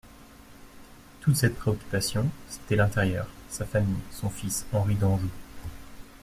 [1.19, 5.29] Toute sa préoccupation, c'était l'intérieur, sa famille, son fils Henri d'Anjou.